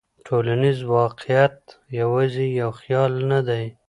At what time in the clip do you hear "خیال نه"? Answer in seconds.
2.79-3.39